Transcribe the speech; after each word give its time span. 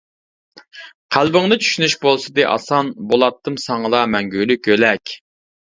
قەلبىڭنى 1.15 1.57
چۈشىنىش 1.65 1.97
بولسىدى 2.07 2.47
ئاسان، 2.55 2.91
بولاتتىم 3.13 3.61
ساڭىلا 3.69 4.03
مەڭگۈلۈك 4.17 4.75
يۆلەك. 4.75 5.19